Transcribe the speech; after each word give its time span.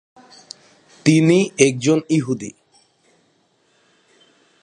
তিনি 1.05 1.37
একজন 1.59 1.99
ইহুদি। 2.09 2.51